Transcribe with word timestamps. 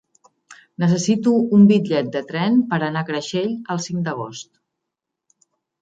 Necessito 0.83 1.33
un 1.59 1.67
bitllet 1.73 2.09
de 2.17 2.25
tren 2.33 2.59
per 2.73 2.81
anar 2.89 3.05
a 3.07 3.09
Creixell 3.13 3.55
el 3.77 3.87
cinc 3.89 4.05
d'agost. 4.09 4.53